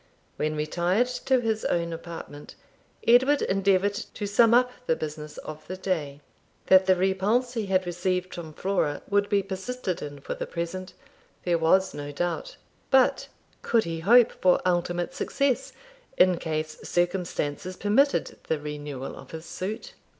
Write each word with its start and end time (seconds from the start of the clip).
When 0.37 0.55
retired 0.55 1.05
to 1.25 1.41
his 1.41 1.63
own 1.65 1.93
apartment, 1.93 2.55
Edward 3.07 3.43
endeavoured 3.43 3.93
to 3.93 4.25
sum 4.25 4.51
up 4.51 4.71
the 4.87 4.95
business 4.95 5.37
of 5.37 5.67
the 5.67 5.77
day. 5.77 6.21
That 6.65 6.87
the 6.87 6.95
repulse 6.95 7.53
he 7.53 7.67
had 7.67 7.85
received 7.85 8.33
from 8.33 8.51
Flora 8.53 9.03
would 9.07 9.29
be 9.29 9.43
persisted 9.43 10.01
in 10.01 10.19
for 10.19 10.33
the 10.33 10.47
present, 10.47 10.93
there 11.43 11.59
was 11.59 11.93
no 11.93 12.11
doubt. 12.11 12.55
But 12.89 13.27
could 13.61 13.83
he 13.83 13.99
hope 13.99 14.31
for 14.31 14.59
ultimate 14.65 15.13
success 15.13 15.71
in 16.17 16.39
case 16.39 16.79
circumstances 16.81 17.77
permitted 17.77 18.39
the 18.47 18.57
renewal 18.59 19.15
of 19.15 19.29
his 19.29 19.45
suit? 19.45 19.93